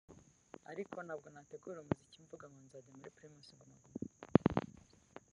[0.71, 4.01] ariko ntabwo nategura umuziki mvuga ngo nzajya muri Primus Guma Guma